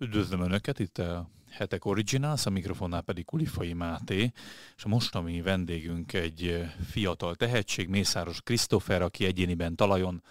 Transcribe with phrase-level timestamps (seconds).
[0.00, 4.32] Üdvözlöm Önöket, itt a Hetek Originals, a mikrofonnál pedig Kulifai Máté,
[4.76, 10.22] és a mostani vendégünk egy fiatal tehetség, Mészáros Krisztófer, aki egyéniben talajon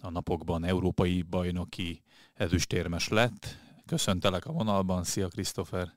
[0.00, 2.02] a napokban európai bajnoki
[2.34, 3.58] ezüstérmes lett.
[3.86, 5.92] Köszöntelek a vonalban, szia Krisztófer!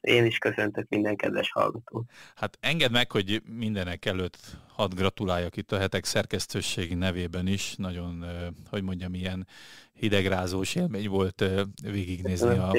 [0.00, 2.04] Én is köszöntök minden kedves hallgató.
[2.34, 7.74] Hát engedd meg, hogy mindenek előtt hadd gratuláljak itt a hetek szerkesztőségi nevében is.
[7.76, 8.24] Nagyon,
[8.70, 9.46] hogy mondjam, ilyen
[9.92, 11.44] hidegrázós élmény volt
[11.82, 12.76] végignézni a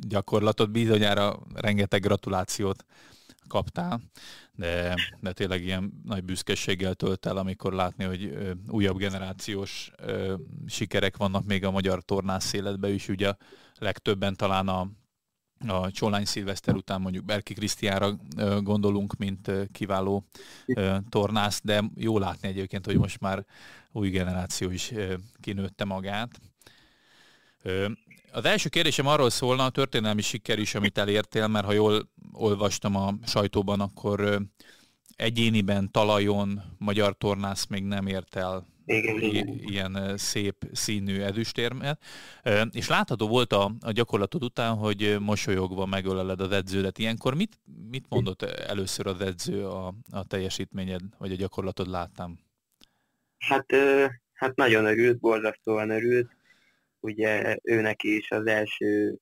[0.00, 0.70] gyakorlatot.
[0.70, 2.84] Bizonyára rengeteg gratulációt
[3.48, 4.00] kaptál,
[4.52, 8.36] de, de tényleg ilyen nagy büszkeséggel tölt el, amikor látni, hogy
[8.68, 9.90] újabb generációs
[10.66, 13.08] sikerek vannak még a magyar tornász életben is.
[13.08, 13.32] Ugye
[13.78, 14.88] legtöbben talán a
[15.66, 18.16] a Csolány Szilveszter után mondjuk Berki Krisztiára
[18.60, 20.24] gondolunk, mint kiváló
[21.08, 23.44] tornász, de jó látni egyébként, hogy most már
[23.92, 24.92] új generáció is
[25.40, 26.40] kinőtte magát.
[28.32, 32.96] Az első kérdésem arról szólna, a történelmi siker is, amit elértél, mert ha jól olvastam
[32.96, 34.42] a sajtóban, akkor
[35.16, 39.48] egyéniben, talajon magyar tornász még nem ért el igen, igen.
[39.48, 42.02] ilyen szép színű ezüstérmet.
[42.70, 46.98] És látható volt a, a gyakorlatod után, hogy mosolyogva megöleled az edződet.
[46.98, 47.58] Ilyenkor mit,
[47.90, 52.38] mit mondott először az edző a, a teljesítményed, vagy a gyakorlatod láttam?
[53.38, 53.66] Hát,
[54.32, 56.30] hát nagyon örült, borzasztóan örült.
[57.00, 59.18] Ugye ő neki is az első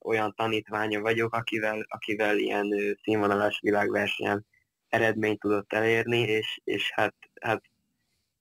[0.00, 4.46] olyan tanítványa vagyok, akivel, akivel ilyen színvonalas világversenyen
[4.88, 7.62] eredményt tudott elérni, és, és hát, hát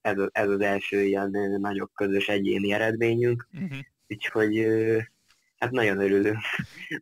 [0.07, 3.77] ez, ez az első ilyen nagyobb közös egyéni eredményünk, uh-huh.
[4.07, 4.65] úgyhogy
[5.57, 6.37] hát nagyon örülünk.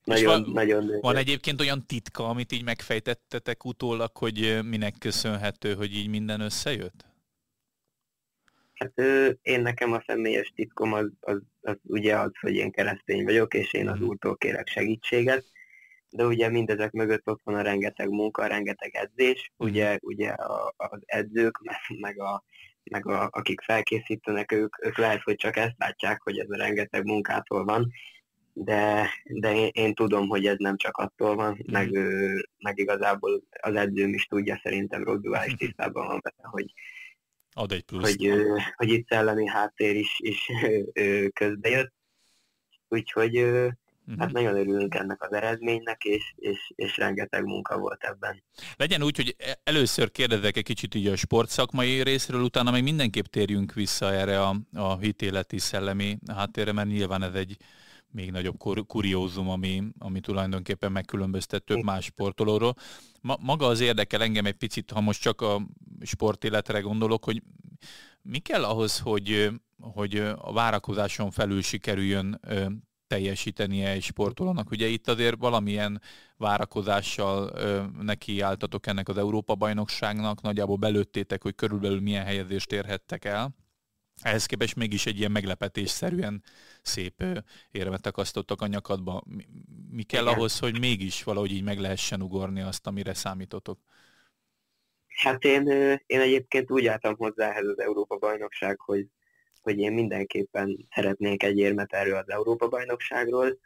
[0.04, 5.96] nagyon, van, nagyon, van egyébként olyan titka, amit így megfejtettetek utólag, hogy minek köszönhető, hogy
[5.96, 7.06] így minden összejött?
[8.74, 9.02] Hát
[9.42, 13.74] én nekem a személyes titkom az, az, az ugye az, hogy én keresztény vagyok, és
[13.74, 14.08] én az mhm.
[14.08, 15.46] úrtól kérek segítséget,
[16.10, 19.70] de ugye mindezek mögött ott van a rengeteg munka, a rengeteg edzés, mhm.
[19.70, 21.60] ugye, ugye a, az edzők,
[22.00, 22.44] meg a
[22.92, 27.06] meg a, akik felkészítenek, ők, ők lehet, hogy csak ezt látják, hogy ez a rengeteg
[27.06, 27.92] munkától van,
[28.54, 31.92] de, de én, én tudom, hogy ez nem csak attól van, meg,
[32.58, 35.66] meg igazából az edzőm is tudja, szerintem Rodduá is mhm.
[35.66, 36.74] tisztában van vele, hogy,
[37.58, 38.02] Ad egy plusz.
[38.02, 38.32] Hogy,
[38.76, 40.52] hogy itt szellemi háttér is, is
[41.34, 41.94] közbejött.
[42.88, 43.34] Úgyhogy
[44.08, 44.20] Uh-huh.
[44.20, 48.44] Hát nagyon örülünk ennek az eredménynek, és, és, és rengeteg munka volt ebben.
[48.76, 53.26] Legyen úgy, hogy e- először kérdezek egy kicsit így a sportszakmai részről, utána még mindenképp
[53.26, 57.58] térjünk vissza erre a, a hitéleti szellemi háttérre, mert nyilván ez egy
[58.16, 62.74] még nagyobb kur- kuriózum, ami, ami tulajdonképpen megkülönböztet több más sportolóról.
[63.22, 65.62] Ma, maga az érdekel engem egy picit, ha most csak a
[66.02, 67.42] sportéletre gondolok, hogy
[68.22, 69.50] mi kell ahhoz, hogy,
[69.80, 72.40] hogy a várakozáson felül sikerüljön
[73.08, 74.72] teljesítenie egy sportolónak.
[74.72, 76.02] Ugye itt azért valamilyen
[76.38, 83.56] várakozással ö, nekiálltatok ennek az Európa-bajnokságnak, nagyjából belőttétek, hogy körülbelül milyen helyezést érhettek el.
[84.22, 86.44] Ehhez képest mégis egy ilyen meglepetésszerűen
[86.82, 87.38] szép ö,
[87.72, 89.24] érvet akasztottak a nyakadba.
[89.26, 89.46] Mi,
[89.90, 90.34] mi kell Igen.
[90.34, 93.80] ahhoz, hogy mégis valahogy így meg lehessen ugorni azt, amire számítotok?
[95.16, 95.68] Hát én,
[96.06, 99.08] én egyébként úgy álltam hozzá ehhez az Európa-bajnokság, hogy
[99.66, 103.58] hogy én mindenképpen szeretnék egy érmet erről az Európa-bajnokságról.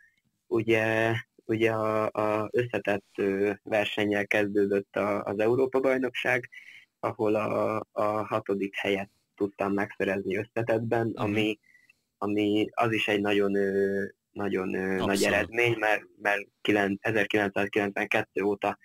[0.47, 1.13] Ugye,
[1.45, 3.21] ugye a, a összetett
[3.63, 6.49] versennyel kezdődött a, az Európa-bajnokság,
[6.99, 11.23] ahol a, a hatodik helyet tudtam megszerezni összetettben, uh-huh.
[11.23, 11.59] ami,
[12.17, 13.51] ami az is egy nagyon
[14.31, 15.05] nagyon Abszolút.
[15.05, 18.77] nagy eredmény, mert, mert 1992 óta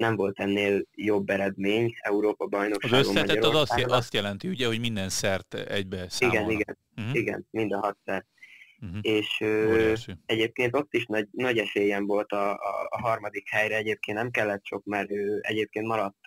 [0.00, 4.80] nem volt ennél jobb eredmény Európa bajnokságon Az összetett az azt, azt jelenti, ugye, hogy
[4.80, 6.50] minden szert egybe számolnak.
[6.50, 7.16] Igen, igen, uh-huh.
[7.16, 8.26] igen, mind a hat szert.
[8.82, 8.98] Uh-huh.
[9.02, 9.92] És ö,
[10.26, 14.64] egyébként ott is nagy, nagy esélyem volt a, a, a harmadik helyre, egyébként nem kellett
[14.64, 16.18] sok, mert ő egyébként maradt,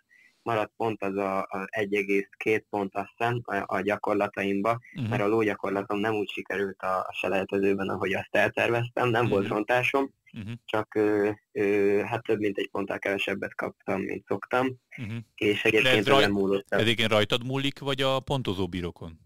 [0.42, 5.10] maradt pont az a, a 1,2 pont azt hiszem a, a gyakorlataimba, uh-huh.
[5.10, 9.38] mert a lógyakorlatom nem úgy sikerült a, a selejtezőben, ahogy azt elterveztem, nem uh-huh.
[9.38, 10.54] volt rontásom, uh-huh.
[10.66, 15.18] csak ö, ö, hát több mint egy ponttal kevesebbet kaptam, mint szoktam, uh-huh.
[15.36, 16.28] és egyébként raj...
[16.28, 16.66] múlott.
[16.70, 19.20] Ez egyébként rajtad múlik, vagy a pontozó bírókon?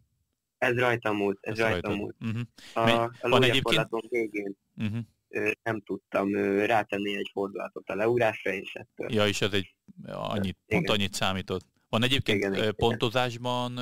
[0.58, 2.16] Ez rajtam múlt, ez, ez rajtam múlt.
[2.22, 2.42] Uh-huh.
[2.74, 3.88] A, a Van egyébként...
[4.10, 5.00] végén uh-huh.
[5.28, 9.14] ö, nem tudtam ö, rátenni egy fordulatot a leúrásra, és ettől...
[9.14, 9.76] Ja, és ez egy
[10.06, 11.66] annyit, pont annyit számított.
[11.90, 13.80] Van egyébként igen, pontozásban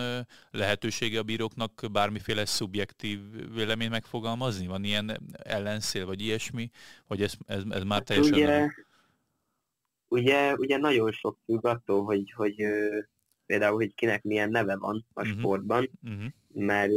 [0.51, 3.19] lehetősége a bíróknak bármiféle szubjektív
[3.53, 4.67] vélemény megfogalmazni?
[4.67, 6.69] Van ilyen ellenszél, vagy ilyesmi?
[7.07, 8.33] Vagy ez, ez, ez már hát teljesen...
[8.33, 8.69] Ugye,
[10.07, 12.55] ugye, ugye nagyon sok függ attól, hogy, hogy
[13.45, 15.37] például, hogy kinek milyen neve van a uh-huh.
[15.37, 16.25] sportban, uh-huh.
[16.53, 16.91] mert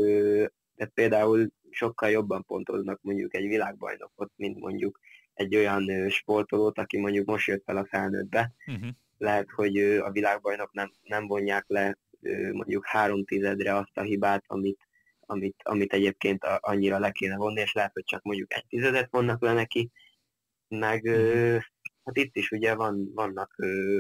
[0.77, 5.01] tehát például sokkal jobban pontoznak mondjuk egy világbajnokot, mint mondjuk
[5.35, 8.53] egy olyan sportolót, aki mondjuk most jött fel a felnőttbe.
[8.67, 8.89] Uh-huh.
[9.19, 11.99] Lehet, hogy a világbajnok nem, nem vonják le
[12.53, 14.89] mondjuk három tizedre azt a hibát, amit,
[15.21, 19.43] amit, amit egyébként annyira le kéne vonni, és lehet, hogy csak mondjuk egy tizedet vonnak
[19.43, 19.91] le neki,
[20.69, 21.63] meg uh-huh.
[22.05, 23.55] hát itt is ugye van, vannak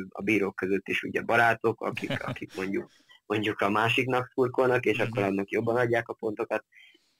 [0.08, 2.90] a bírók között is ugye barátok, akik, akik mondjuk
[3.28, 6.64] mondjuk a másiknak szurkolnak, és akkor annak jobban adják a pontokat.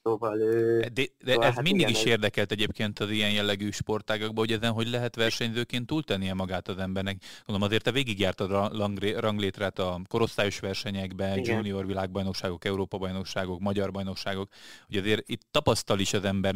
[0.08, 4.46] Szóval, de, de szóval, ez hát mindig igen, is érdekelt egyébként az ilyen jellegű sportágakban,
[4.46, 7.22] hogy ezen hogy lehet versenyzőként túltennie magát az embernek.
[7.46, 11.56] Gondolom azért te végigjártad a ranglétrát a korosztályos versenyekben, igen.
[11.56, 14.48] junior világbajnokságok, Európa-bajnokságok, magyar bajnokságok,
[14.86, 16.54] hogy azért itt tapasztal is az ember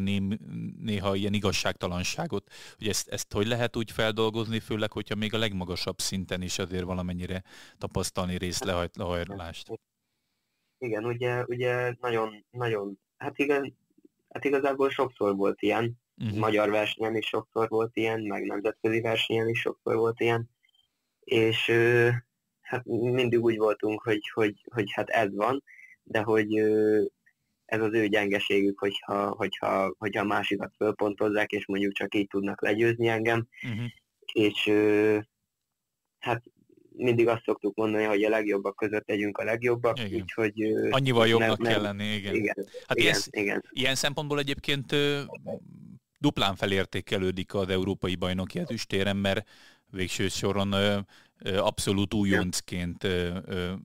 [0.79, 5.99] néha ilyen igazságtalanságot, hogy ezt, ezt hogy lehet úgy feldolgozni, főleg, hogyha még a legmagasabb
[5.99, 7.43] szinten is azért valamennyire
[7.79, 9.81] tapasztalni részlehajlást.
[10.79, 13.77] Igen, ugye, ugye nagyon, nagyon Hát igen,
[14.29, 16.01] hát igazából sokszor volt ilyen.
[16.17, 16.39] Uh-huh.
[16.39, 20.51] Magyar versenyen is sokszor volt ilyen, meg nemzetközi versenyen is sokszor volt ilyen.
[21.21, 21.71] És
[22.61, 25.63] hát mindig úgy voltunk, hogy, hogy, hogy hát ez van,
[26.03, 26.55] de hogy
[27.65, 32.63] ez az ő gyengeségük, hogyha, hogyha, hogyha a másikat fölpontozzák, és mondjuk csak így tudnak
[32.63, 33.49] legyőzni engem.
[33.63, 33.87] Uh-huh.
[34.33, 34.73] És
[36.19, 36.43] hát
[36.97, 40.21] mindig azt szoktuk mondani, hogy a legjobbak között legyünk a legjobbak, igen.
[40.21, 40.63] úgyhogy...
[40.91, 42.35] Annyival jobbnak nem, kell lenni, igen.
[42.35, 42.55] igen.
[42.87, 43.65] Hát igen, ilyen, igen.
[43.71, 44.97] ilyen szempontból egyébként
[46.19, 49.49] duplán felértékelődik az európai bajnoki ezüstéren, mert
[49.91, 50.75] végső soron
[51.57, 53.07] abszolút újoncként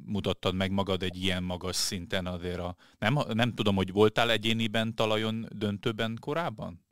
[0.06, 2.75] mutattad meg magad egy ilyen magas szinten azért a...
[3.00, 6.86] Nem, nem tudom, hogy voltál egyéniben talajon döntőben korábban?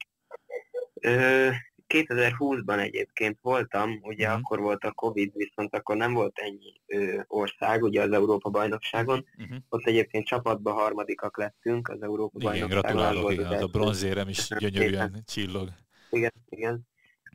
[1.95, 4.42] 2020-ban egyébként voltam, ugye uh-huh.
[4.42, 9.25] akkor volt a Covid, viszont akkor nem volt ennyi ö, ország, ugye az Európa-bajnokságon.
[9.38, 9.57] Uh-huh.
[9.69, 12.69] Ott egyébként csapatban harmadikak lettünk az Európa-bajnokságon.
[12.69, 15.69] Igen, gratulálok, igen, az a bronzérem is gyönyörűen csillog.
[16.09, 16.88] Igen, igen.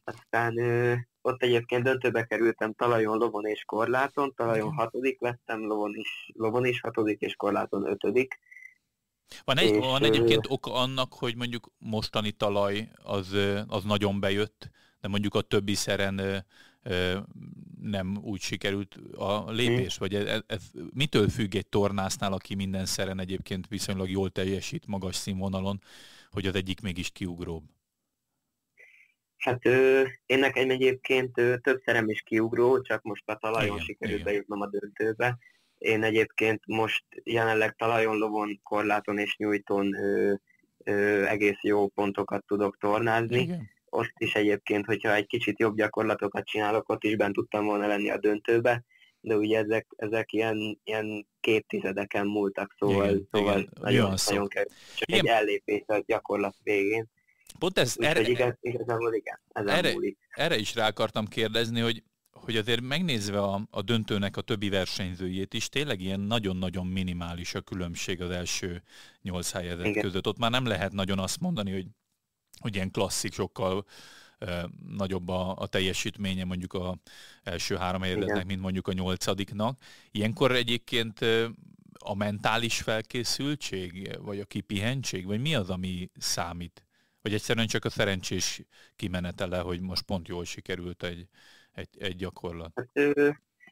[0.05, 4.85] Aztán ö, ott egyébként döntőbe kerültem talajon, lovon és korláton, talajon okay.
[4.85, 8.39] hatodik lettem, lovon is, lovon is hatodik és korláton ötödik.
[9.44, 13.37] Van, egy, és, van egyébként oka annak, hogy mondjuk mostani talaj az,
[13.67, 16.44] az nagyon bejött, de mondjuk a többi szeren
[17.81, 19.97] nem úgy sikerült a lépés?
[19.97, 25.17] Vagy ez, ez mitől függ egy tornásznál, aki minden szeren egyébként viszonylag jól teljesít magas
[25.17, 25.81] színvonalon,
[26.31, 27.62] hogy az egyik mégis kiugróbb?
[29.37, 33.85] Hát ö, én nekem egyébként ö, több szerem is kiugró, csak most a talajon igen,
[33.85, 34.32] sikerült igen.
[34.32, 35.38] bejutnom a döntőbe.
[35.81, 40.35] Én egyébként most jelenleg talajon, lovon, korláton és nyújton ö,
[40.85, 43.41] ö, egész jó pontokat tudok tornázni.
[43.41, 43.71] Igen.
[43.88, 48.11] Ott is egyébként, hogyha egy kicsit jobb gyakorlatokat csinálok, ott is bent tudtam volna lenni
[48.11, 48.85] a döntőbe,
[49.21, 53.73] de ugye ezek, ezek ilyen, ilyen két tizedeken múltak, szóval, igen, szóval igen.
[53.81, 54.67] nagyon, nagyon kell.
[54.97, 55.21] Csak igen.
[55.21, 57.09] egy ellépés a gyakorlat végén.
[57.59, 59.93] Pont ez, Úgy, erre, igaz, igazából igen, erre,
[60.31, 62.03] erre is rá akartam kérdezni, hogy
[62.41, 67.61] hogy azért megnézve a, a döntőnek a többi versenyzőjét is, tényleg ilyen nagyon-nagyon minimális a
[67.61, 68.83] különbség az első
[69.23, 70.03] nyolc helyezett Igen.
[70.03, 70.27] között.
[70.27, 71.87] Ott már nem lehet nagyon azt mondani, hogy,
[72.61, 73.85] hogy ilyen klasszik, sokkal
[74.39, 76.99] e, nagyobb a, a teljesítménye mondjuk a
[77.43, 79.79] első három helyezettnek, mint mondjuk a nyolcadiknak.
[80.11, 81.21] Ilyenkor egyébként
[81.99, 86.85] a mentális felkészültség, vagy a kipihentség, vagy mi az, ami számít?
[87.23, 88.63] Vagy egyszerűen csak a szerencsés
[88.97, 91.29] kimenetele, hogy most pont jól sikerült egy,
[91.81, 92.72] egy, egy gyakorlat?
[92.75, 93.06] Hát,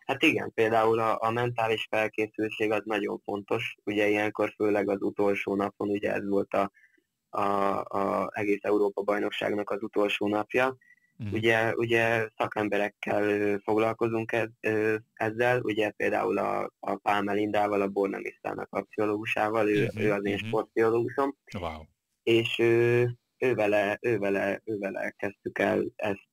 [0.06, 3.76] hát igen, például a, a mentális felkészültség az nagyon fontos.
[3.84, 6.70] Ugye ilyenkor főleg az utolsó napon, ugye ez volt a,
[7.28, 10.76] a, a egész Európa bajnokságnak az utolsó napja.
[11.24, 11.32] Mm.
[11.32, 14.48] Ugye, ugye szakemberekkel foglalkozunk ez,
[15.14, 20.06] ezzel, ugye például a, a Pál Melindával, a Borna Misztának a pszichológusával, ő, mm-hmm.
[20.06, 20.46] ő az én mm-hmm.
[20.46, 21.36] sportpszichológusom.
[21.60, 21.82] Wow.
[22.22, 26.30] És ő, ő, vele, ő, vele, ő vele kezdtük el ezt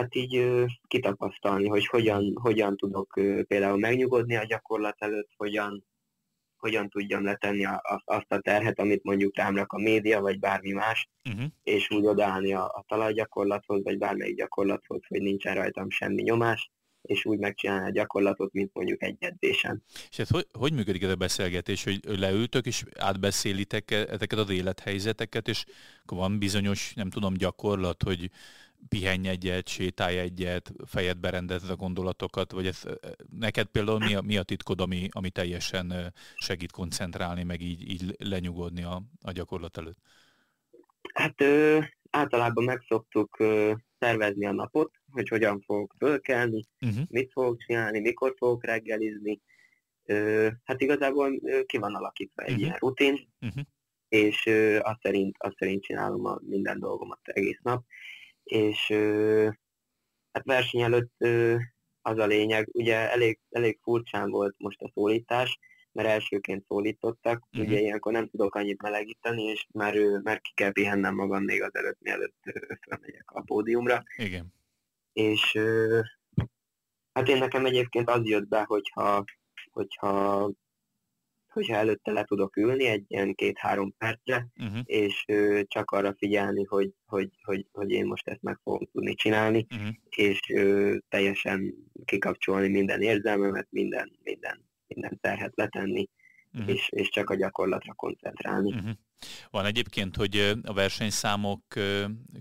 [0.00, 5.84] hát így kitapasztalni, hogy hogyan, hogyan tudok például megnyugodni a gyakorlat előtt, hogyan,
[6.56, 10.72] hogyan tudjam letenni a, azt a terhet, amit mondjuk rám rak a média, vagy bármi
[10.72, 11.44] más, uh-huh.
[11.62, 16.70] és úgy odaállni a, a talajgyakorlathoz, vagy bármelyik gyakorlathoz, hogy nincsen rajtam semmi nyomás,
[17.02, 19.82] és úgy megcsinálni a gyakorlatot, mint mondjuk egy edzésen.
[20.10, 24.50] És ez hogy, hogy működik ez a beszélgetés, hogy leültök és átbeszélitek e, ezeket az
[24.50, 25.64] élethelyzeteket, és
[26.02, 28.30] akkor van bizonyos, nem tudom, gyakorlat, hogy
[28.88, 32.84] pihenj egyet, sétálj egyet, fejed berendezd a gondolatokat, vagy ez,
[33.38, 38.16] neked például mi a, mi a titkod, ami, ami teljesen segít koncentrálni, meg így, így
[38.18, 39.98] lenyugodni a, a gyakorlat előtt?
[41.14, 41.78] Hát ö,
[42.10, 47.04] általában meg szoktuk ö, szervezni a napot, hogy hogyan fogok fölkelni, uh-huh.
[47.08, 49.40] mit fogok csinálni, mikor fogok reggelizni.
[50.04, 52.64] Ö, hát igazából ö, ki van alakítva egy uh-huh.
[52.64, 53.64] ilyen rutin, uh-huh
[54.10, 57.84] és azt szerint, azt szerint csinálom a minden dolgomat egész nap,
[58.50, 58.86] és
[60.32, 61.14] hát verseny előtt
[62.02, 65.58] az a lényeg, ugye elég, elég furcsán volt most a szólítás,
[65.92, 67.68] mert elsőként szólítottak, uh-huh.
[67.68, 71.74] ugye ilyenkor nem tudok annyit melegíteni, és már, már ki kell pihennem magam még az
[71.74, 72.36] előtt, mielőtt
[72.88, 74.02] felmegyek a pódiumra.
[74.16, 74.54] Igen.
[75.12, 75.58] És
[77.12, 79.24] hát én nekem egyébként az jött be, hogyha,
[79.70, 80.50] hogyha
[81.52, 84.80] hogyha előtte le tudok ülni egy ilyen két-három percre, uh-huh.
[84.84, 89.14] és ö, csak arra figyelni, hogy, hogy, hogy, hogy én most ezt meg fogom tudni
[89.14, 89.94] csinálni, uh-huh.
[90.08, 96.08] és ö, teljesen kikapcsolni minden érzelmemet, minden, minden, minden terhet letenni,
[96.52, 96.70] uh-huh.
[96.74, 98.72] és, és csak a gyakorlatra koncentrálni.
[98.72, 98.90] Uh-huh.
[99.50, 101.62] Van egyébként, hogy a versenyszámok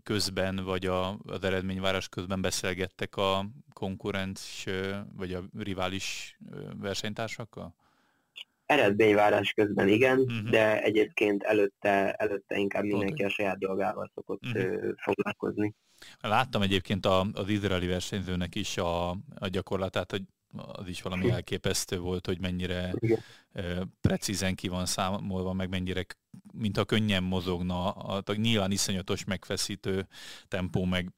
[0.04, 4.64] közben, vagy a, az eredményvárás közben beszélgettek a konkurenc,
[5.16, 6.38] vagy a rivális
[6.80, 7.76] versenytársakkal?
[8.70, 10.50] Eredményvárás közben igen, uh-huh.
[10.50, 14.94] de egyébként előtte, előtte inkább mindenki a saját dolgával szokott uh-huh.
[14.98, 15.76] foglalkozni.
[16.22, 20.22] Láttam egyébként a, az izraeli versenyzőnek is a, a gyakorlatát, hogy
[20.58, 23.24] az is valami elképesztő volt, hogy mennyire Igen.
[24.02, 26.06] precízen ki van számolva, meg mennyire,
[26.60, 30.08] mintha könnyen mozogna, a, a nyilván iszonyatos megfeszítő
[30.48, 31.14] tempó, meg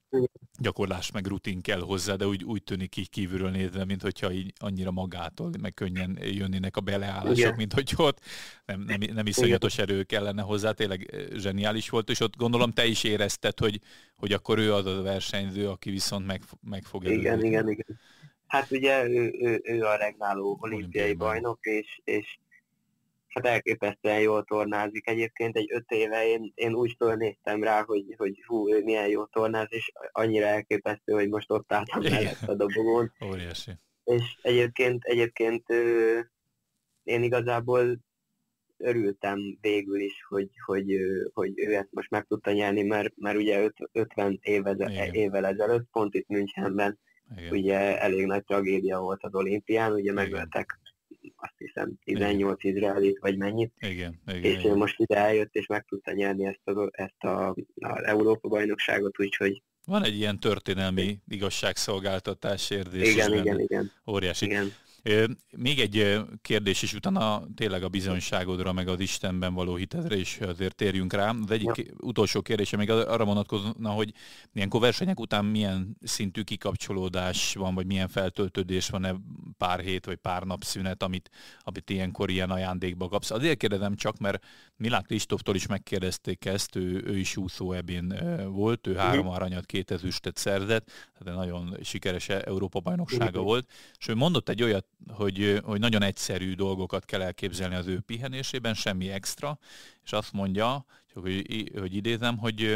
[0.59, 4.53] gyakorlás, meg rutin kell hozzá, de úgy, úgy tűnik így kívülről nézve, mint hogyha így
[4.57, 7.53] annyira magától, meg könnyen jönnének a beleállások, Igen.
[7.55, 8.19] mint hogy ott
[8.65, 13.03] nem, nem, nem iszonyatos erő kellene hozzá, tényleg zseniális volt, és ott gondolom te is
[13.03, 13.79] érezted, hogy,
[14.15, 17.99] hogy akkor ő az a versenyző, aki viszont meg, meg fog Igen, igen, igen.
[18.47, 22.39] Hát ugye ő, ő, ő a regnáló olimpiai bajnok, és, és
[23.33, 25.09] hát elképesztően jól tornázik.
[25.09, 29.25] Egyébként egy öt éve én, én úgy fölnéztem rá, hogy, hogy hú, ő milyen jó
[29.25, 33.11] tornáz, és annyira elképesztő, hogy most ott álltam mellett a dobogón.
[33.25, 33.71] Óriási.
[34.03, 35.69] És egyébként, egyébként
[37.03, 37.97] én igazából
[38.77, 40.97] örültem végül is, hogy, hogy,
[41.33, 44.77] hogy ő ezt most meg tudta nyerni, mert, mert ugye 50 évvel,
[45.11, 46.99] évvel ezelőtt, pont itt Münchenben
[47.37, 47.51] igen.
[47.51, 50.79] Ugye elég nagy tragédia volt az olimpián, ugye megöltek
[51.41, 52.75] azt hiszem 18 igen.
[52.75, 53.73] izraelit, vagy mennyit.
[53.79, 54.77] Igen, igen, és igen.
[54.77, 60.03] most ide eljött, és meg tudta nyerni ezt, a, ezt a, az Európa-bajnokságot, úgyhogy van
[60.03, 63.13] egy ilyen történelmi igazságszolgáltatás érzés.
[63.13, 63.91] Igen, igen, igen.
[64.07, 64.45] Óriási.
[64.45, 64.73] Igen.
[65.57, 70.75] Még egy kérdés is, utána tényleg a bizonyságodra, meg az Istenben való hitedre is azért
[70.75, 71.29] térjünk rá.
[71.43, 71.83] Az egyik ja.
[71.99, 74.13] utolsó kérdése még arra vonatkozna, hogy
[74.53, 79.15] ilyenkor versenyek után milyen szintű kikapcsolódás van, vagy milyen feltöltődés van-e
[79.57, 81.29] pár hét vagy pár nap szünet, amit,
[81.59, 83.31] amit ilyenkor ilyen ajándékba kapsz.
[83.31, 84.43] Azért kérdezem csak, mert
[84.75, 88.19] Milán Kristóftól is megkérdezték ezt, ő, ő is úszó ebén
[88.51, 89.33] volt, ő három mhm.
[89.33, 95.61] aranyat, két ezüstet szerzett, tehát nagyon sikeres Európa-bajnoksága volt, és ő mondott egy olyat, hogy,
[95.63, 99.59] hogy nagyon egyszerű dolgokat kell elképzelni az ő pihenésében, semmi extra,
[100.03, 102.75] és azt mondja, hogy, hogy idézem, hogy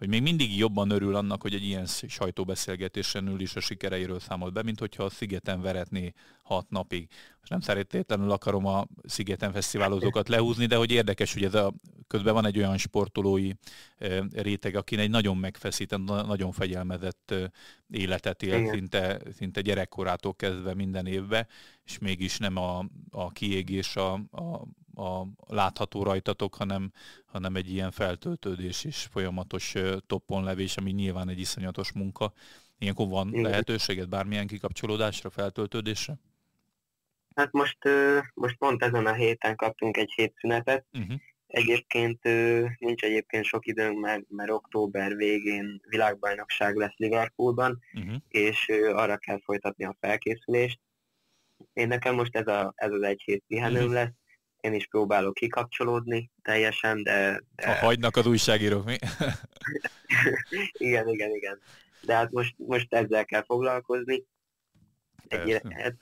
[0.00, 4.52] hogy még mindig jobban örül annak, hogy egy ilyen sajtóbeszélgetésen ül is a sikereiről számolt
[4.52, 7.08] be, mint hogyha a Szigeten veretné hat napig.
[7.38, 11.72] Most nem szeretetlenül akarom a Szigeten fesztiválozókat lehúzni, de hogy érdekes, hogy ez a,
[12.06, 13.50] közben van egy olyan sportolói
[14.32, 17.34] réteg, aki egy nagyon megfeszített, nagyon fegyelmezett
[17.90, 21.46] életet él, szinte, szinte gyerekkorától kezdve minden évbe,
[21.84, 24.62] és mégis nem a, a kiégés a, a,
[25.00, 26.92] a látható rajtatok, hanem,
[27.26, 29.74] hanem egy ilyen feltöltődés és folyamatos
[30.06, 32.32] toppon levés, ami nyilván egy iszonyatos munka.
[32.78, 33.42] Ilyenkor van Igen.
[33.42, 36.14] lehetőséget bármilyen kikapcsolódásra, feltöltődésre?
[37.34, 37.78] Hát most,
[38.34, 40.84] most pont ezen a héten kaptunk egy hétszünetet.
[40.92, 41.20] Uh-huh.
[41.46, 42.22] Egyébként
[42.78, 48.16] nincs egyébként sok időnk, mert, mert október végén világbajnokság lesz Liverpoolban, uh-huh.
[48.28, 50.80] és arra kell folytatni a felkészülést.
[51.72, 53.94] Én nekem most ez, a, ez az egy hét pihenőm uh-huh.
[53.94, 54.12] lesz,
[54.60, 57.42] én is próbálok kikapcsolódni teljesen, de...
[57.56, 57.66] de...
[57.66, 58.96] Ha hagynak az újságírók, mi?
[60.72, 61.60] igen, igen, igen.
[62.00, 64.24] De hát most, most ezzel kell foglalkozni,
[65.28, 65.96] egy, hát,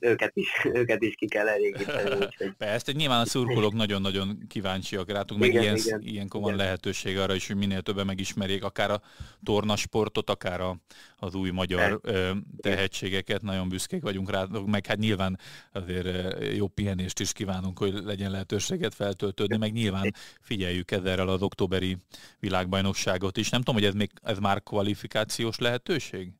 [0.00, 2.10] őket, is, őket is ki kell elégíteni.
[2.24, 2.52] Úgyhogy...
[2.58, 6.64] Persze, nyilván a szurkolók nagyon-nagyon kíváncsiak rátok, meg igen, ilyen, igen, ilyenkor van igen.
[6.64, 9.02] lehetőség arra is, hogy minél többen megismerjék akár a
[9.42, 10.76] tornasportot, akár a,
[11.16, 15.38] az új magyar ö, tehetségeket, nagyon büszkék vagyunk rátok, meg hát nyilván
[15.72, 21.96] azért jó pihenést is kívánunk, hogy legyen lehetőséget feltöltődni, meg nyilván figyeljük ezzel az októberi
[22.38, 23.48] világbajnokságot is.
[23.48, 26.32] Nem tudom, hogy ez, még, ez már kvalifikációs lehetőség?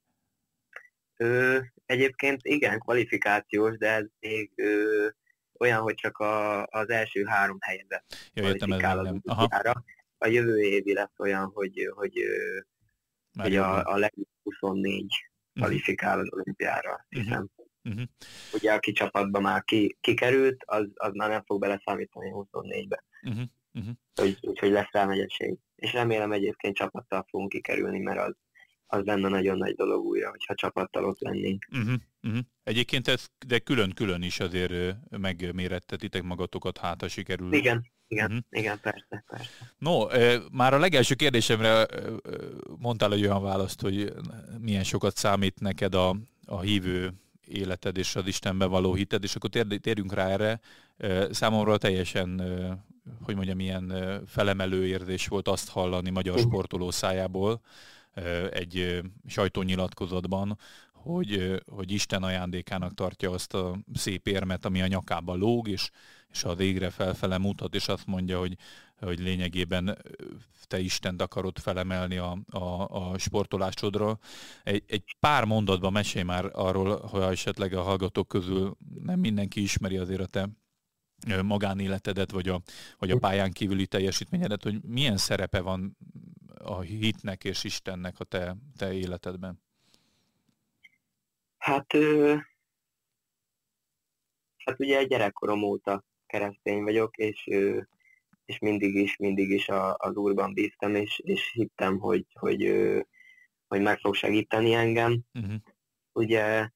[1.23, 5.07] Ö, egyébként igen, kvalifikációs, de ez még ö,
[5.59, 9.85] olyan, hogy csak a, az első három helyezett ja, kvalifikál az olimpiára.
[10.19, 12.13] A jövő évi lesz olyan, hogy, hogy,
[13.39, 15.19] hogy a, a legjobb 24 uh-huh.
[15.55, 17.21] kvalifikál az olimpiára, mhm.
[17.21, 17.49] hiszem.
[17.85, 18.03] Uh-huh.
[18.53, 23.05] Ugye aki csapatban már ki, kikerült, az, az már nem fog beleszámítani 24-be.
[23.23, 23.43] Uh-huh.
[23.73, 23.95] Uh-huh.
[24.23, 25.57] Úgy, úgyhogy lesz rá megyeség.
[25.77, 28.35] És remélem egyébként csapattal fogunk kikerülni, mert az,
[28.93, 31.67] az lenne nagyon nagy dolog újra, hogyha csapattal ott lennénk.
[31.73, 32.41] Uh-huh, uh-huh.
[32.65, 37.53] Egyébként ez, de külön-külön is azért megmérettetitek magatokat, hát ha sikerül.
[37.53, 38.45] Igen, igen, uh-huh.
[38.51, 39.51] igen, persze, persze.
[39.79, 40.07] No,
[40.51, 41.87] már a legelső kérdésemre
[42.79, 44.13] mondtál egy olyan választ, hogy
[44.59, 47.13] milyen sokat számít neked a, a hívő
[47.47, 50.61] életed és az Istenben való hited, és akkor térjünk rá erre.
[51.31, 52.43] Számomra teljesen,
[53.23, 53.93] hogy mondjam, milyen
[54.27, 57.61] felemelő érzés volt azt hallani magyar sportoló szájából
[58.51, 60.59] egy sajtónyilatkozatban,
[60.93, 65.91] hogy, hogy Isten ajándékának tartja azt a szép érmet, ami a nyakába lóg, és,
[66.31, 68.57] és a végre felfele mutat, és azt mondja, hogy,
[69.01, 69.99] hogy lényegében
[70.67, 74.19] te Istent akarod felemelni a, a, a sportolásodra.
[74.63, 79.97] Egy, egy pár mondatban mesélj már arról, hogy esetleg a hallgatók közül nem mindenki ismeri
[79.97, 80.49] azért a te
[81.43, 82.61] magánéletedet, vagy a,
[82.99, 85.97] vagy a pályán kívüli teljesítményedet, hogy milyen szerepe van
[86.63, 89.63] a hitnek és Istennek a te, te életedben?
[91.59, 92.37] Hát, ö,
[94.65, 97.81] hát ugye gyerekkorom óta keresztény vagyok, és, ö,
[98.45, 103.01] és mindig is, mindig is a, az Úrban bíztam, és, és hittem, hogy, hogy, ö,
[103.69, 105.21] hogy meg fog segíteni engem.
[105.35, 105.55] Uh-huh.
[106.13, 106.69] Ugye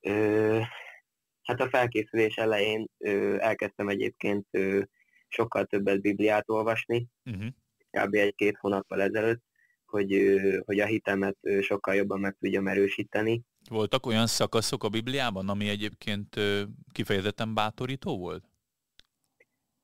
[0.00, 0.60] ö,
[1.42, 4.82] hát a felkészülés elején ö, elkezdtem egyébként ö,
[5.28, 7.46] sokkal többet Bibliát olvasni, uh-huh.
[7.92, 8.14] Kb.
[8.14, 9.42] egy-két hónappal ezelőtt,
[9.86, 13.42] hogy, hogy a hitemet sokkal jobban meg tudjam erősíteni.
[13.68, 16.40] Voltak olyan szakaszok a Bibliában, ami egyébként
[16.92, 18.44] kifejezetten bátorító volt?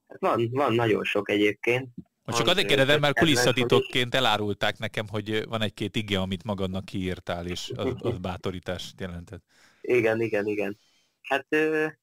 [0.08, 1.88] Hát van, van nagyon sok egyébként.
[2.24, 7.46] Most csak azért kérdezem, mert kulisszatitokként elárulták nekem, hogy van egy-két ige, amit magadnak kiírtál,
[7.46, 9.42] és az, az bátorítást jelentett.
[9.80, 10.78] Igen, igen, igen.
[11.22, 11.46] Hát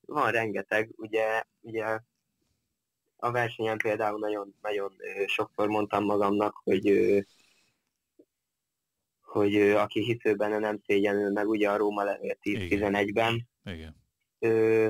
[0.06, 2.00] van rengeteg, ugye, ugye
[3.26, 4.94] a versenyen például nagyon, nagyon
[5.26, 7.26] sokszor mondtam magamnak, hogy
[9.22, 13.48] hogy aki hisző benne nem szégyenül meg, ugye a Róma levél 10-11-ben.
[13.64, 13.96] Igen.
[14.40, 14.90] Ö,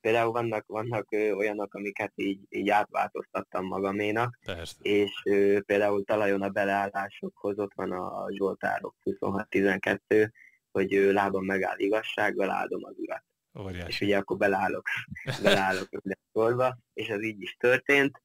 [0.00, 4.76] például vannak, vannak ö, olyanok, amiket így, így átváltoztattam magaménak, Persze.
[4.82, 10.30] és ö, például talajon a beleállásokhoz ott van a Zsoltárok 26-12,
[10.70, 13.24] hogy ö, lábam megáll igazsággal, áldom az urat.
[13.58, 13.88] Óriási.
[13.88, 14.88] És ugye akkor beleállok,
[15.42, 15.88] beleállok
[16.36, 18.22] sorba, és az így is történt.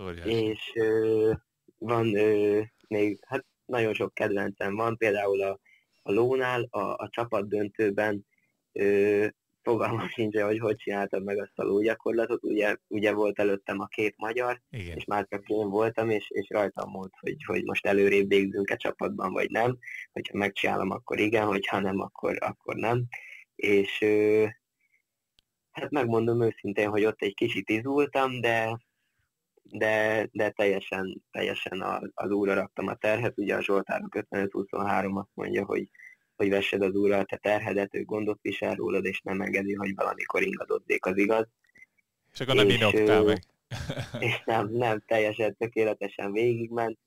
[0.00, 0.30] Óriási.
[0.30, 1.32] És ö,
[1.78, 5.60] van ö, még, hát nagyon sok kedvencem van, például a,
[6.02, 8.26] a lónál, a, a csapat döntőben
[8.72, 9.26] ö,
[9.62, 14.14] fogalmam sincs, hogy hogy csináltam meg azt a lógyakorlatot, ugye, ugye volt előttem a két
[14.16, 14.96] magyar, Igen.
[14.96, 19.32] és már csak én voltam, és, és rajtam volt, hogy, hogy most előrébb végzünk-e csapatban,
[19.32, 19.78] vagy nem,
[20.12, 23.04] hogyha megcsinálom, akkor igen, hogyha nem, akkor, akkor nem,
[23.54, 24.46] és ö,
[25.78, 28.78] hát megmondom őszintén, hogy ott egy kicsit izultam, de,
[29.62, 33.38] de, de teljesen, teljesen az, az úra raktam a terhet.
[33.38, 35.88] Ugye a Zsoltárok 55-23 azt mondja, hogy,
[36.36, 40.42] hogy vessed az úrral te terhedet, ő gondot visel rólad, és nem engedi, hogy valamikor
[40.42, 41.48] ingadozzék az igaz.
[42.32, 43.42] És akkor nem inogtál meg.
[44.28, 46.98] és nem, nem, teljesen tökéletesen végigment,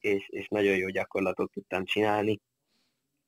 [0.00, 2.40] és, és nagyon jó gyakorlatot tudtam csinálni.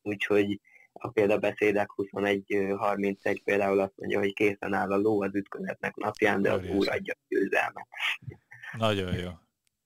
[0.03, 0.61] Úgyhogy
[0.93, 6.53] a példabeszédek 21-31 például azt mondja, hogy készen áll a ló az ütközetnek napján, de
[6.53, 7.89] az úr adja a győzelmet.
[8.79, 9.31] Nagyon jó.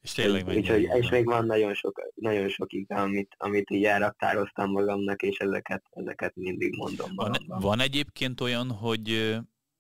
[0.01, 4.71] És tényleg Úgyhogy, és még van nagyon sok, nagyon sok igen, amit, amit így elraktároztam
[4.71, 9.37] magamnak, és ezeket, ezeket mindig mondom Van, van egyébként olyan, hogy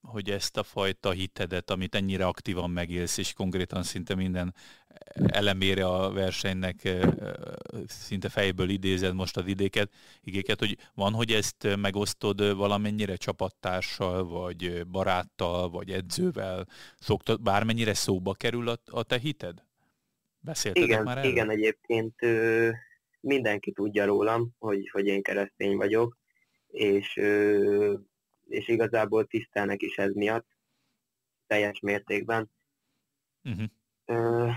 [0.07, 4.55] hogy ezt a fajta hitedet, amit ennyire aktívan megélsz, és konkrétan szinte minden
[5.27, 6.89] elemére a versenynek
[7.87, 9.91] szinte fejből idézed most az idéket,
[10.23, 16.67] igéket, hogy van, hogy ezt megosztod valamennyire csapattársal, vagy baráttal, vagy edzővel,
[16.99, 19.65] szoktad, bármennyire szóba kerül a, a te hited?
[20.41, 21.31] Beszéltetek igen, már erről?
[21.31, 22.71] Igen, egyébként ö,
[23.21, 26.17] mindenki tudja rólam, hogy, hogy én keresztény vagyok,
[26.67, 27.95] és ö,
[28.49, 30.47] és igazából tisztelnek is ez miatt,
[31.47, 32.51] teljes mértékben.
[33.45, 33.67] Uh-huh.
[34.05, 34.49] Ö,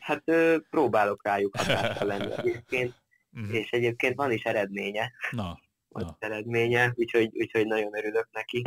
[0.00, 2.94] hát ö, próbálok rájuk hatással lenni egyébként,
[3.32, 3.54] uh-huh.
[3.54, 5.12] és egyébként van is eredménye.
[5.30, 5.60] Na.
[5.88, 6.16] Van na.
[6.18, 8.62] eredménye, úgyhogy, úgyhogy nagyon örülök neki.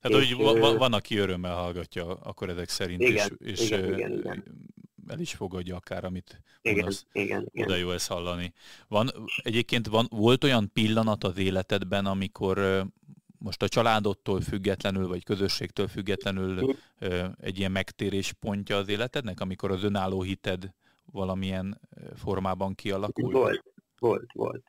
[0.00, 3.94] Tehát, és, hogy van, van, aki örömmel hallgatja akkor ezek szerint, igen, és, és igen,
[3.94, 4.44] igen, igen.
[5.08, 7.06] el is fogadja akár, amit igen, mondasz.
[7.12, 7.66] Igen, igen.
[7.66, 8.52] Oda jó ezt hallani.
[8.88, 12.86] Van, egyébként van, volt olyan pillanat az életedben, amikor
[13.44, 16.76] most a családodtól függetlenül, vagy közösségtől függetlenül
[17.40, 20.74] egy ilyen megtérés pontja az életednek, amikor az önálló hited
[21.12, 21.80] valamilyen
[22.14, 23.32] formában kialakult?
[23.32, 23.64] Volt,
[23.98, 24.64] volt, volt.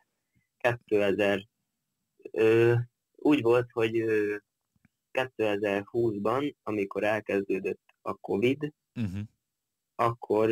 [0.58, 1.48] 2000,
[2.32, 2.74] ö,
[3.16, 4.04] úgy volt, hogy
[5.12, 9.22] 2020-ban, amikor elkezdődött a Covid, uh-huh.
[9.96, 10.50] akkor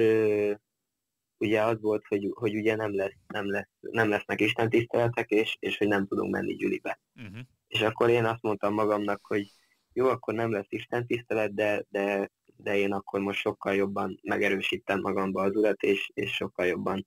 [1.38, 5.78] ugye az volt, hogy, hogy ugye nem, lesz, nem, lesz, nem lesznek istentiszteletek, és, és
[5.78, 7.00] hogy nem tudunk menni gyülibe.
[7.16, 7.40] Uh-huh.
[7.74, 9.52] És akkor én azt mondtam magamnak, hogy
[9.94, 15.42] jó, akkor nem lesz istentisztelet, de, de, de én akkor most sokkal jobban megerősítem magamba
[15.42, 17.06] az urat, és, és sokkal jobban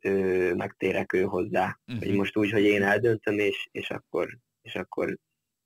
[0.00, 1.78] ö, megtérek ő hozzá.
[1.86, 2.04] Uh-huh.
[2.04, 5.18] Hogy most úgy, hogy én eldöntöm, és, és akkor, és akkor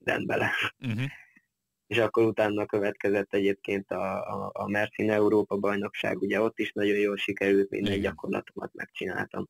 [0.05, 0.73] rendben lesz.
[0.87, 1.11] Uh-huh
[1.93, 6.97] és akkor utána következett egyébként a, a, a Mersin Európa bajnokság, ugye ott is nagyon
[6.97, 8.05] jól sikerült, minden Igen.
[8.05, 9.49] gyakorlatomat megcsináltam.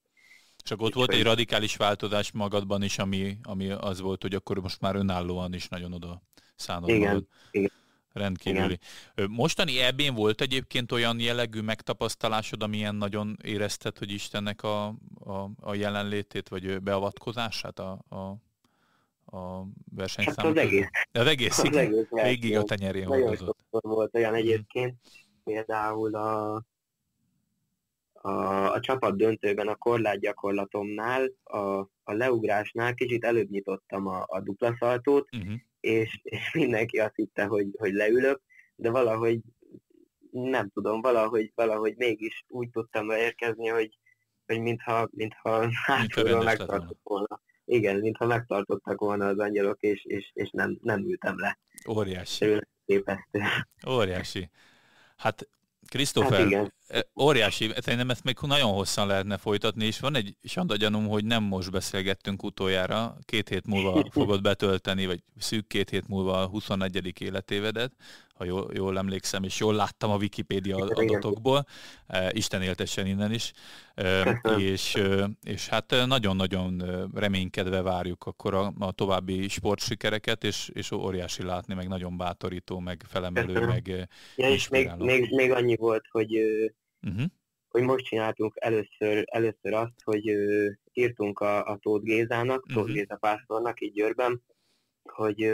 [0.65, 4.61] És akkor ott volt egy radikális változás magadban is, ami, ami az volt, hogy akkor
[4.61, 6.23] most már önállóan is nagyon oda
[6.55, 7.27] szánod Igen, magad.
[7.51, 7.71] Igen.
[8.13, 8.79] Rendkívüli.
[9.15, 9.31] Igen.
[9.31, 14.87] Mostani ebén volt egyébként olyan jellegű megtapasztalásod, amilyen nagyon érezted, hogy Istennek a,
[15.25, 18.37] a, a jelenlétét, vagy beavatkozását a, a
[19.33, 20.35] a versenyszám.
[20.37, 20.89] Hát az egész.
[21.13, 23.45] De az egész, az egész végig a tenyerén volt.
[23.71, 24.95] volt olyan egyébként,
[25.45, 26.63] például a,
[28.23, 31.59] a, a csapat döntőben a korlátgyakorlatomnál, a,
[32.03, 35.53] a leugrásnál kicsit előbb nyitottam a, a dupla szaltót, uh-huh.
[35.81, 38.41] és, és mindenki azt hitte, hogy, hogy leülök,
[38.75, 39.41] de valahogy
[40.31, 43.99] nem tudom, valahogy, valahogy mégis úgy tudtam beérkezni, hogy,
[44.47, 50.51] hogy mintha, mintha hátulról megtartott volna igen, mintha megtartottak volna az angyalok, és, és, és
[50.51, 51.59] nem, nem ültem le.
[51.89, 52.61] Óriási.
[53.89, 54.51] Óriási.
[55.17, 55.49] Hát
[55.89, 56.75] Krisztófer, hát
[57.21, 61.43] óriási, szerintem ezt még nagyon hosszan lehetne folytatni, és van egy sanda gyanúm, hogy nem
[61.43, 67.21] most beszélgettünk utoljára, két hét múlva fogod betölteni, vagy szűk két hét múlva a 21.
[67.21, 67.93] életévedet,
[68.35, 71.67] ha jól, jól emlékszem, és jól láttam a Wikipédia adatokból,
[72.31, 73.53] Isten éltessen innen is,
[74.59, 75.03] és,
[75.43, 76.83] és hát nagyon-nagyon
[77.15, 83.05] reménykedve várjuk akkor a, a további sportsikereket, és, és óriási látni, meg nagyon bátorító, meg
[83.09, 86.31] felemelő, meg ja, és még, még, még annyi volt, hogy
[87.07, 87.25] uh-huh.
[87.69, 90.37] hogy most csináltunk először, először azt, hogy
[90.93, 92.75] írtunk a, a Tóth Gézának, uh-huh.
[92.75, 94.43] Tóth Géza pásztornak így Győrben,
[95.03, 95.51] hogy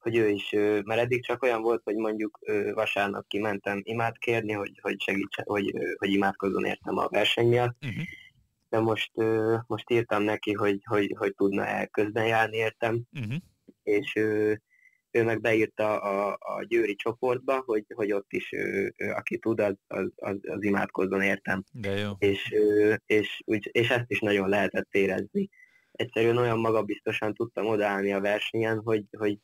[0.00, 0.50] hogy ő is,
[0.84, 2.38] mert eddig csak olyan volt, hogy mondjuk
[2.74, 8.04] vasárnap kimentem imád kérni, hogy, hogy segítsen, hogy, hogy imádkozzon értem a verseny miatt, uh-huh.
[8.68, 9.10] de most,
[9.66, 13.34] most írtam neki, hogy, hogy, hogy tudna el közben járni értem, uh-huh.
[13.82, 14.12] és
[15.10, 19.60] ő meg beírta a, a győri csoportba, hogy, hogy ott is ő, ő, aki tud,
[19.60, 21.64] az, az, az, az imádkozzon értem.
[21.72, 22.10] De jó.
[22.18, 22.54] És,
[23.06, 25.50] és, úgy, és ezt is nagyon lehetett érezni.
[25.92, 29.38] Egyszerűen olyan magabiztosan tudtam odaállni a versenyen, hogy, hogy,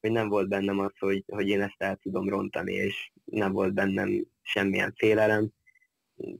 [0.00, 3.72] hogy nem volt bennem az, hogy, hogy én ezt el tudom rontani, és nem volt
[3.72, 5.48] bennem semmilyen félelem.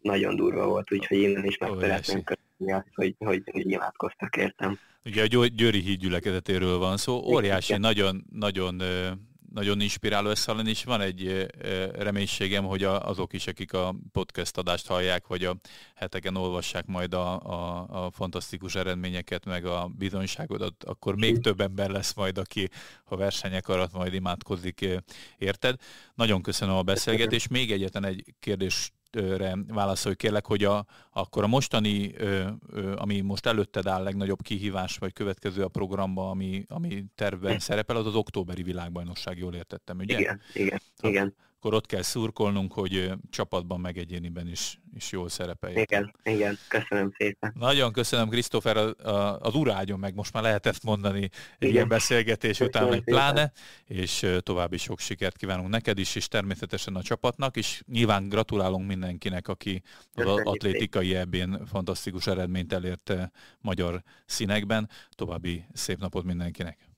[0.02, 4.78] Nagyon durva volt, úgyhogy én is meg szeretném köszönni azt, hogy, hogy, hogy nyilatkoztak értem.
[5.04, 8.82] Ugye a Győri híd gyülekezetéről van szó, óriási, nagyon, nagyon,
[9.52, 11.46] nagyon inspiráló lesz hallani, és van egy
[11.92, 15.56] reménységem, hogy azok is, akik a podcast adást hallják, vagy a
[15.94, 21.90] heteken olvassák majd a, a, a fantasztikus eredményeket, meg a bizonyságodat, akkor még több ember
[21.90, 22.68] lesz majd, aki
[23.04, 24.86] a versenyek alatt majd imádkozik,
[25.38, 25.80] érted?
[26.14, 27.48] Nagyon köszönöm a beszélgetést.
[27.48, 28.92] Még egyetlen egy kérdés
[29.66, 32.14] válaszolj kérlek, hogy a, akkor a mostani,
[32.96, 38.06] ami most előtted áll legnagyobb kihívás, vagy következő a programba, ami, ami tervben szerepel, az
[38.06, 40.18] az októberi világbajnokság, jól értettem, ugye?
[40.18, 45.90] Igen, igen, igen akkor ott kell szurkolnunk, hogy csapatban meg egyéniben is, is jól szerepeljünk.
[45.90, 47.52] Igen, igen, köszönöm szépen.
[47.58, 48.76] Nagyon köszönöm, Krisztófer,
[49.40, 51.74] az urágyon meg most már lehet ezt mondani egy igen.
[51.74, 53.52] ilyen beszélgetés köszönöm után, meg pláne,
[53.84, 59.48] és további sok sikert kívánunk neked is, és természetesen a csapatnak, és nyilván gratulálunk mindenkinek,
[59.48, 59.82] aki
[60.14, 63.12] az atlétikai ebben fantasztikus eredményt elért
[63.60, 64.88] magyar színekben.
[65.10, 66.89] További szép napot mindenkinek!